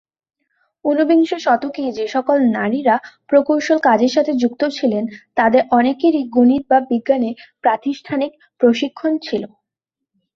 উনবিংশ 0.85 1.31
শতকে, 1.45 1.83
যে 1.97 2.05
সকল 2.07 2.37
নারীরা 2.57 2.95
প্রকৌশল 3.29 3.77
কাজের 3.79 4.11
সাথে 4.11 4.31
যুক্ত 4.33 4.61
ছিলেন 4.77 5.03
তাদের 5.37 5.61
অনেকেরই 5.71 6.23
গণিত 6.35 6.63
বা 6.69 6.79
বিজ্ঞানের 6.89 7.35
প্রাতিষ্ঠানিক 7.63 8.31
প্রশিক্ষণ 8.61 9.11
ছিল। 9.21 9.43